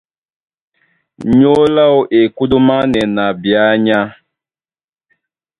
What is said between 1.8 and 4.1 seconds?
áō e kúdúmánɛ́ na ɓeánya.